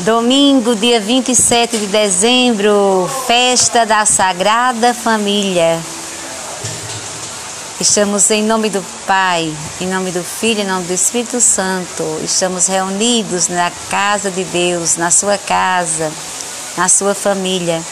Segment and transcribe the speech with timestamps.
[0.00, 5.80] Domingo, dia 27 de dezembro, festa da Sagrada Família.
[7.80, 12.02] Estamos em nome do Pai, em nome do Filho, em nome do Espírito Santo.
[12.22, 16.12] Estamos reunidos na casa de Deus, na sua casa,
[16.76, 17.82] na sua família.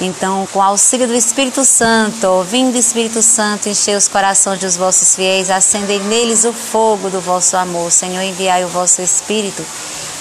[0.00, 4.74] Então, com o auxílio do Espírito Santo, ouvindo o Espírito Santo, encher os corações dos
[4.74, 7.92] vossos fiéis, acendei neles o fogo do vosso amor.
[7.92, 9.62] Senhor, enviai o vosso Espírito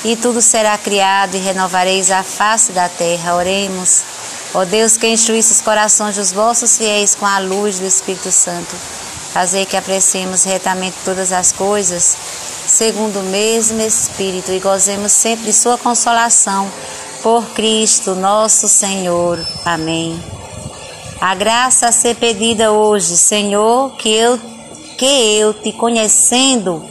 [0.03, 3.35] e tudo será criado e renovareis a face da terra.
[3.35, 4.03] Oremos.
[4.53, 8.75] Ó Deus, que enchuísse os corações dos vossos fiéis com a luz do Espírito Santo.
[9.33, 12.17] Fazer que apreciemos retamente todas as coisas,
[12.67, 16.69] segundo o mesmo Espírito, e gozemos sempre de Sua consolação.
[17.21, 19.39] Por Cristo nosso Senhor.
[19.65, 20.17] Amém.
[21.19, 24.39] A graça a ser pedida hoje, Senhor, que eu,
[24.97, 26.81] que eu te conhecendo,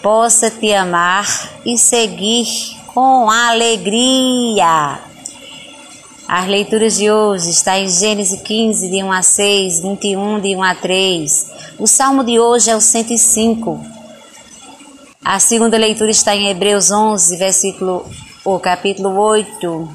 [0.00, 1.26] possa te amar
[1.66, 2.46] e seguir
[2.94, 5.00] com alegria.
[6.28, 10.62] As leituras de hoje está em Gênesis 15, de 1 a 6, 21, de 1
[10.62, 11.46] a 3.
[11.80, 13.84] O salmo de hoje é o 105.
[15.24, 18.06] A segunda leitura está em Hebreus 11, versículo,
[18.44, 19.88] o capítulo 8,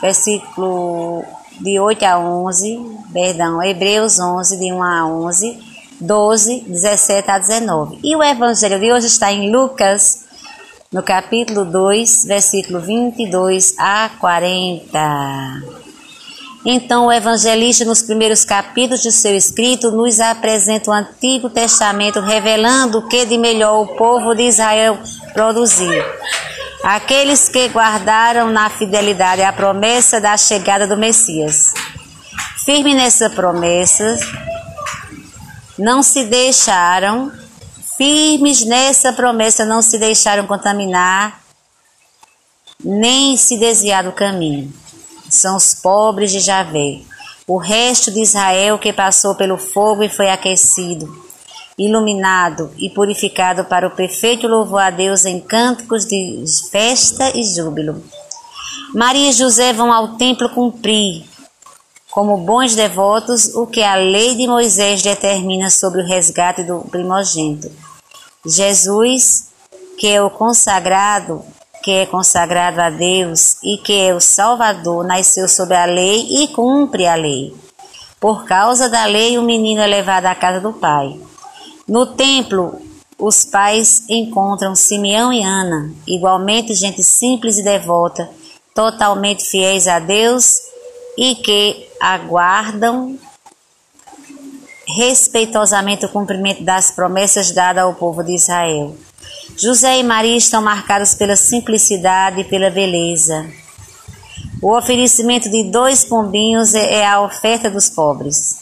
[0.00, 1.24] versículo
[1.60, 2.78] de 8 a 11,
[3.12, 7.98] perdão, Hebreus 11, de 1 a 11 12, 17 a 19.
[8.02, 10.24] E o evangelho de hoje está em Lucas,
[10.92, 14.98] no capítulo 2, versículo 22 a 40.
[16.64, 22.98] Então, o evangelista, nos primeiros capítulos de seu escrito, nos apresenta o Antigo Testamento, revelando
[22.98, 24.98] o que de melhor o povo de Israel
[25.32, 26.02] produziu.
[26.88, 31.74] Aqueles que guardaram na fidelidade a promessa da chegada do Messias.
[32.64, 34.16] Firme nessa promessa,
[35.76, 37.32] não se deixaram,
[37.98, 41.40] firmes nessa promessa, não se deixaram contaminar,
[42.78, 44.72] nem se desviar do caminho.
[45.28, 47.00] São os pobres de Javé,
[47.48, 51.25] o resto de Israel que passou pelo fogo e foi aquecido,
[51.78, 58.02] iluminado e purificado para o perfeito louvor a Deus em cânticos de festa e júbilo.
[58.94, 61.24] Maria e José vão ao templo cumprir
[62.16, 67.70] como bons devotos, o que a lei de Moisés determina sobre o resgate do primogênito.
[68.42, 69.48] Jesus,
[69.98, 71.44] que é o consagrado,
[71.82, 76.48] que é consagrado a Deus e que é o Salvador, nasceu sob a lei e
[76.48, 77.54] cumpre a lei.
[78.18, 81.20] Por causa da lei, o menino é levado à casa do pai.
[81.88, 82.80] No templo,
[83.18, 88.28] os pais encontram Simeão e Ana, igualmente gente simples e devota,
[88.74, 90.60] totalmente fiéis a Deus
[91.16, 93.16] e que aguardam
[94.96, 98.96] respeitosamente o cumprimento das promessas dadas ao povo de Israel.
[99.56, 103.48] José e Maria estão marcados pela simplicidade e pela beleza.
[104.60, 108.58] O oferecimento de dois pombinhos é, é a oferta dos pobres.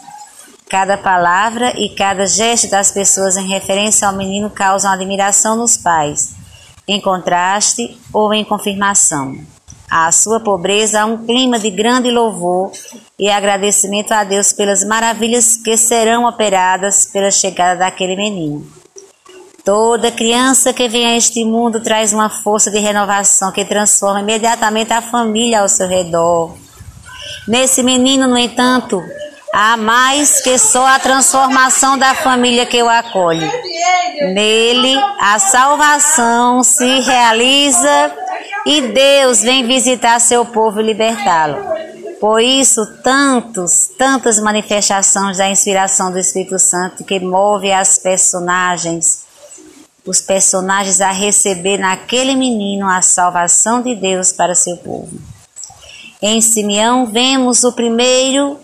[0.74, 6.34] Cada palavra e cada gesto das pessoas em referência ao menino causam admiração nos pais,
[6.88, 9.38] em contraste ou em confirmação
[9.88, 12.72] à sua pobreza há um clima de grande louvor
[13.16, 18.66] e agradecimento a Deus pelas maravilhas que serão operadas pela chegada daquele menino.
[19.64, 24.92] Toda criança que vem a este mundo traz uma força de renovação que transforma imediatamente
[24.92, 26.56] a família ao seu redor.
[27.46, 29.00] Nesse menino, no entanto,
[29.54, 33.48] há mais que só a transformação da família que o acolhe.
[34.32, 38.12] Nele, a salvação se realiza
[38.66, 41.72] e Deus vem visitar seu povo e libertá-lo.
[42.20, 49.24] Por isso, tantos, tantas manifestações da inspiração do Espírito Santo que move as personagens,
[50.04, 55.16] os personagens a receber naquele menino a salvação de Deus para seu povo.
[56.20, 58.63] Em Simeão vemos o primeiro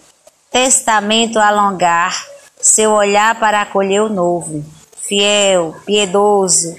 [0.51, 2.27] testamento alongar
[2.61, 4.65] seu olhar para acolher o novo,
[5.09, 6.75] fiel, piedoso,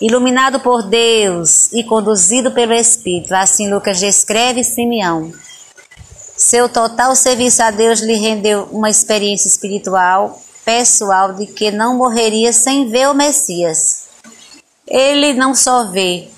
[0.00, 3.34] iluminado por Deus e conduzido pelo Espírito.
[3.34, 5.32] Assim Lucas descreve Simeão.
[6.36, 12.52] Seu total serviço a Deus lhe rendeu uma experiência espiritual pessoal de que não morreria
[12.52, 14.08] sem ver o Messias.
[14.86, 16.28] Ele não só vê,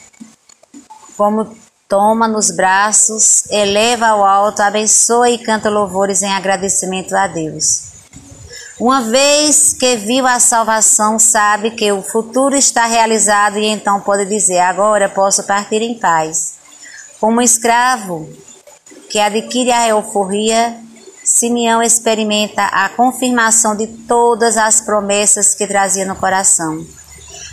[1.16, 1.56] como
[1.88, 7.88] toma nos braços, eleva ao alto, abençoa e canta louvores em agradecimento a Deus.
[8.79, 14.26] Uma vez que viu a salvação, sabe que o futuro está realizado e então pode
[14.26, 16.55] dizer: agora posso partir em paz.
[17.19, 18.29] Como escravo
[19.11, 20.76] que adquire a euforia,
[21.25, 26.87] Simeão experimenta a confirmação de todas as promessas que trazia no coração.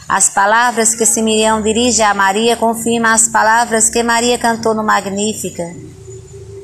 [0.08, 5.76] As palavras que Simeão dirige a Maria confirmam as palavras que Maria cantou no Magnífica.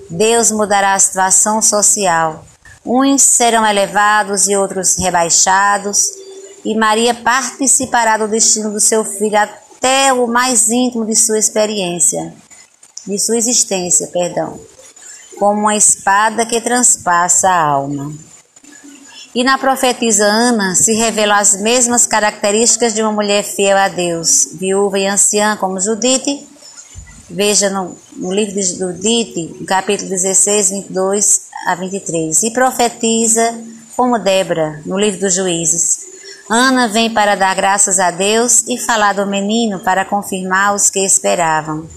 [0.09, 2.45] Deus mudará a situação social.
[2.85, 6.11] Uns serão elevados e outros rebaixados,
[6.63, 12.33] e Maria participará do destino do seu filho até o mais íntimo de sua experiência,
[13.07, 14.59] de sua existência, perdão,
[15.39, 18.13] como uma espada que transpassa a alma.
[19.33, 24.49] E na profetisa Ana se revelam as mesmas características de uma mulher fiel a Deus,
[24.53, 26.45] viúva e anciã como Judite.
[27.29, 32.43] Veja no, no livro de Judite, capítulo 16, 22 a 23.
[32.43, 33.57] E profetiza
[33.95, 36.01] como Débora, no livro dos Juízes.
[36.49, 40.99] Ana vem para dar graças a Deus e falar do menino para confirmar os que
[41.05, 41.87] esperavam.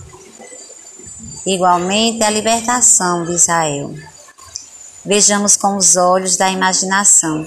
[1.44, 3.92] Igualmente a libertação de Israel.
[5.04, 7.46] Vejamos com os olhos da imaginação.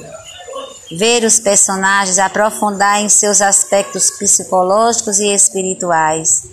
[0.92, 6.44] Ver os personagens aprofundar em seus aspectos psicológicos e espirituais.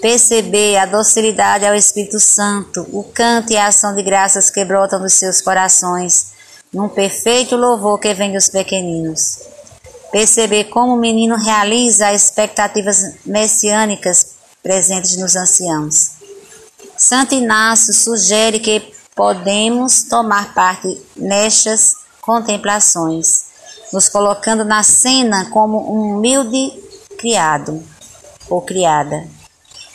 [0.00, 5.00] Perceber a docilidade ao Espírito Santo, o canto e a ação de graças que brotam
[5.00, 6.34] dos seus corações,
[6.72, 9.40] num perfeito louvor que vem dos pequeninos.
[10.12, 16.12] Perceber como o menino realiza as expectativas messiânicas presentes nos anciãos.
[16.96, 23.44] Santo Inácio sugere que podemos tomar parte nestas contemplações,
[23.92, 26.72] nos colocando na cena como um humilde
[27.18, 27.82] criado
[28.48, 29.26] ou criada.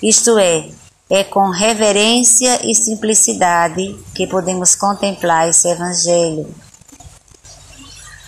[0.02, 0.70] Isto é,
[1.10, 6.54] é com reverência e simplicidade que podemos contemplar esse Evangelho.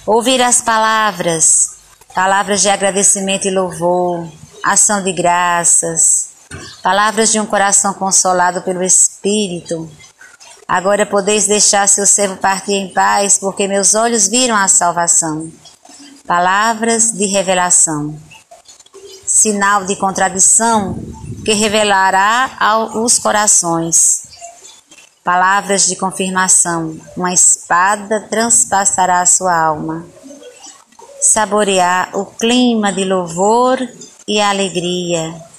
[0.05, 1.77] Ouvir as palavras,
[2.13, 4.27] palavras de agradecimento e louvor,
[4.63, 6.29] ação de graças,
[6.83, 9.89] palavras de um coração consolado pelo Espírito,
[10.71, 15.51] Agora podeis deixar seu servo partir em paz, porque meus olhos viram a salvação.
[16.25, 18.18] Palavras de revelação.
[19.27, 20.97] Sinal de contradição
[21.44, 24.23] que revelará aos corações.
[25.25, 26.97] Palavras de confirmação.
[27.18, 30.06] Uma espada transpassará a sua alma.
[31.19, 33.77] Saborear o clima de louvor
[34.25, 35.50] e alegria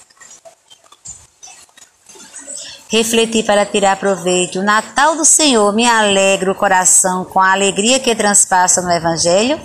[2.93, 4.59] refletir para tirar proveito.
[4.59, 9.59] O Natal do Senhor me alegra o coração com a alegria que transpassa no Evangelho,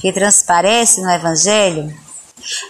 [0.00, 1.94] que transparece no Evangelho.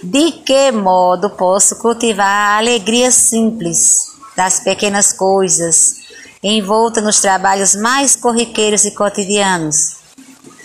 [0.03, 5.95] De que modo posso cultivar a alegria simples das pequenas coisas,
[6.43, 9.99] envolta nos trabalhos mais corriqueiros e cotidianos?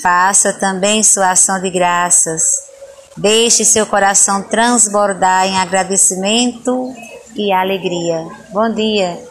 [0.01, 2.57] Faça também sua ação de graças.
[3.15, 6.91] Deixe seu coração transbordar em agradecimento
[7.35, 8.27] e alegria.
[8.51, 9.21] Bom dia.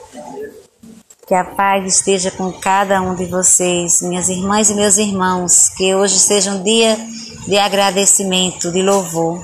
[1.27, 5.69] Que a paz esteja com cada um de vocês, minhas irmãs e meus irmãos.
[5.77, 6.97] Que hoje seja um dia
[7.47, 9.43] de agradecimento, de louvor,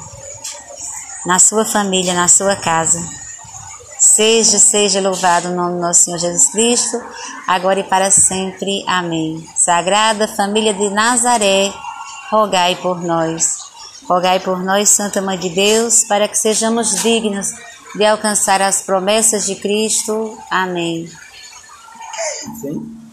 [1.24, 3.00] na sua família, na sua casa.
[3.98, 7.02] Seja, seja louvado o nome do nosso Senhor Jesus Cristo,
[7.46, 8.84] agora e para sempre.
[8.86, 9.44] Amém.
[9.56, 11.72] Sagrada família de Nazaré,
[12.30, 13.58] rogai por nós.
[14.08, 17.52] Rogai por nós, Santa Mãe de Deus, para que sejamos dignos
[17.94, 20.38] de alcançar as promessas de Cristo.
[20.50, 21.10] Amém.
[22.60, 23.07] Sim.